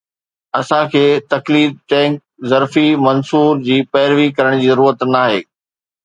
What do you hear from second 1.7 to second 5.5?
tank ظرفي Mansoor جي پيروي ڪرڻ جي ضرورت ناهي